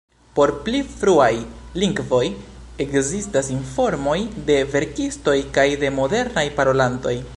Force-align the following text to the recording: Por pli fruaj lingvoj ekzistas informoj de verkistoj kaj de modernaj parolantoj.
Por 0.37 0.51
pli 0.67 0.77
fruaj 1.01 1.33
lingvoj 1.83 2.23
ekzistas 2.85 3.51
informoj 3.57 4.17
de 4.49 4.57
verkistoj 4.77 5.37
kaj 5.59 5.67
de 5.85 5.93
modernaj 6.01 6.47
parolantoj. 6.61 7.15